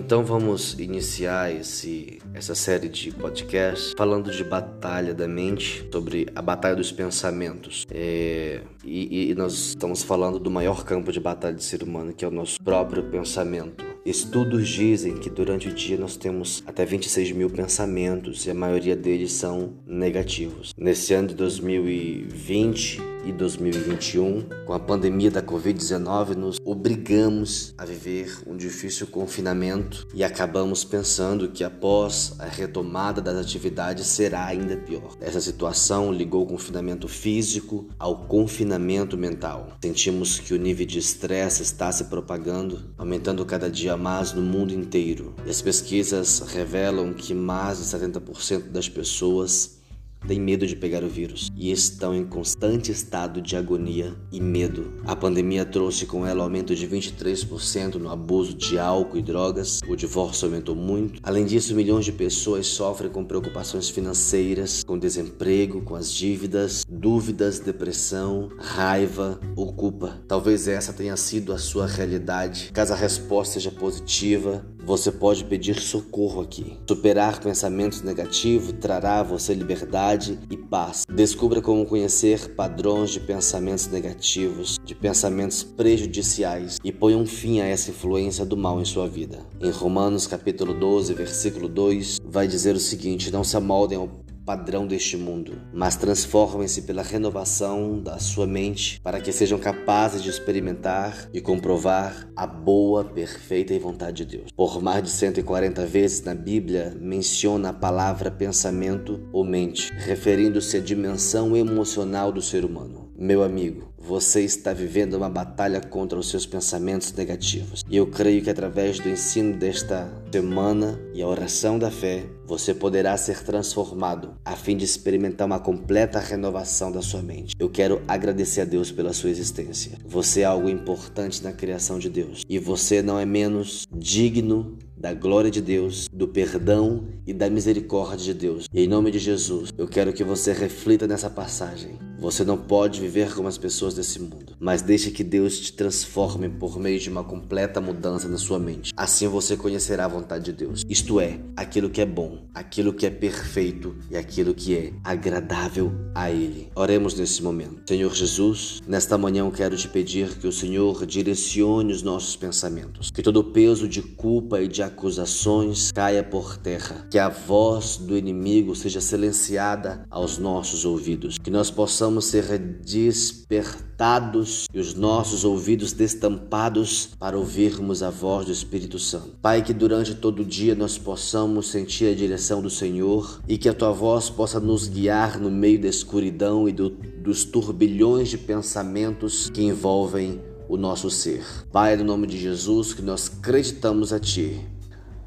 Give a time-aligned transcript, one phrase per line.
[0.00, 6.40] Então vamos iniciar esse, essa série de podcasts falando de batalha da mente, sobre a
[6.40, 7.86] batalha dos pensamentos.
[7.90, 12.24] É, e, e nós estamos falando do maior campo de batalha do ser humano, que
[12.24, 13.84] é o nosso próprio pensamento.
[14.04, 18.96] Estudos dizem que durante o dia nós temos até 26 mil pensamentos e a maioria
[18.96, 20.72] deles são negativos.
[20.78, 28.38] Nesse ano de 2020, e 2021, com a pandemia da Covid-19, nos obrigamos a viver
[28.46, 35.16] um difícil confinamento e acabamos pensando que após a retomada das atividades será ainda pior.
[35.20, 39.76] Essa situação ligou o confinamento físico ao confinamento mental.
[39.82, 44.72] Sentimos que o nível de estresse está se propagando, aumentando cada dia mais no mundo
[44.72, 45.34] inteiro.
[45.44, 49.79] E as pesquisas revelam que mais de 70% das pessoas
[50.26, 54.92] têm medo de pegar o vírus e estão em constante estado de agonia e medo.
[55.04, 59.96] A pandemia trouxe com ela aumento de 23% no abuso de álcool e drogas, o
[59.96, 61.20] divórcio aumentou muito.
[61.22, 67.58] Além disso, milhões de pessoas sofrem com preocupações financeiras, com desemprego, com as dívidas, dúvidas,
[67.58, 70.20] depressão, raiva ou culpa.
[70.26, 72.70] Talvez essa tenha sido a sua realidade.
[72.72, 76.78] Caso a resposta seja positiva, você pode pedir socorro aqui.
[76.88, 81.04] Superar pensamentos negativos trará a você liberdade e paz.
[81.12, 87.66] Descubra como conhecer padrões de pensamentos negativos, de pensamentos prejudiciais e ponha um fim a
[87.66, 89.40] essa influência do mal em sua vida.
[89.60, 94.08] Em Romanos capítulo 12, versículo 2, vai dizer o seguinte: Não se amoldem ao
[94.50, 100.28] padrão deste mundo, mas transformem-se pela renovação da sua mente para que sejam capazes de
[100.28, 104.50] experimentar e comprovar a boa, perfeita e vontade de Deus.
[104.50, 110.80] Por mais de 140 vezes na Bíblia menciona a palavra pensamento ou mente, referindo-se à
[110.80, 113.09] dimensão emocional do ser humano.
[113.20, 117.84] Meu amigo, você está vivendo uma batalha contra os seus pensamentos negativos.
[117.86, 122.72] E eu creio que através do ensino desta semana e a oração da fé, você
[122.72, 127.54] poderá ser transformado a fim de experimentar uma completa renovação da sua mente.
[127.58, 129.98] Eu quero agradecer a Deus pela sua existência.
[130.06, 135.14] Você é algo importante na criação de Deus e você não é menos digno da
[135.14, 138.68] glória de Deus, do perdão e da misericórdia de Deus.
[138.72, 141.98] E em nome de Jesus, eu quero que você reflita nessa passagem.
[142.18, 146.50] Você não pode viver como as pessoas desse mundo, mas deixe que Deus te transforme
[146.50, 148.92] por meio de uma completa mudança na sua mente.
[148.94, 150.82] Assim você conhecerá a vontade de Deus.
[150.86, 155.90] Isto é, aquilo que é bom, aquilo que é perfeito e aquilo que é agradável
[156.14, 156.68] a Ele.
[156.74, 157.88] Oremos nesse momento.
[157.88, 163.10] Senhor Jesus, nesta manhã eu quero te pedir que o Senhor direcione os nossos pensamentos,
[163.10, 167.96] que todo o peso de culpa e de acusações caia por terra, que a voz
[167.96, 175.44] do inimigo seja silenciada aos nossos ouvidos, que nós possamos ser despertados e os nossos
[175.44, 179.36] ouvidos destampados para ouvirmos a voz do Espírito Santo.
[179.40, 183.68] Pai, que durante todo o dia nós possamos sentir a direção do Senhor e que
[183.68, 188.38] a tua voz possa nos guiar no meio da escuridão e do, dos turbilhões de
[188.38, 191.44] pensamentos que envolvem o nosso ser.
[191.72, 194.60] Pai, no nome de Jesus, que nós acreditamos a Ti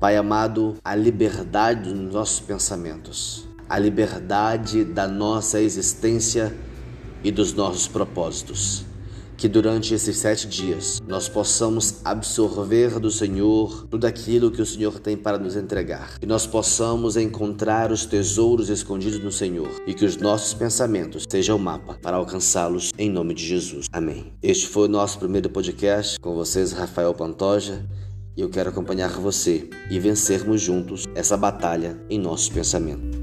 [0.04, 6.54] Pai amado, a liberdade dos nossos pensamentos, a liberdade da nossa existência
[7.24, 8.84] e dos nossos propósitos.
[9.38, 15.00] Que durante esses sete dias nós possamos absorver do Senhor tudo aquilo que o Senhor
[15.00, 16.20] tem para nos entregar.
[16.20, 21.56] Que nós possamos encontrar os tesouros escondidos no Senhor e que os nossos pensamentos sejam
[21.56, 23.86] o mapa para alcançá-los em nome de Jesus.
[23.90, 24.34] Amém.
[24.44, 27.86] Este foi o nosso primeiro podcast com vocês, Rafael Pantoja
[28.36, 33.23] e eu quero acompanhar você e vencermos juntos essa batalha em nossos pensamentos.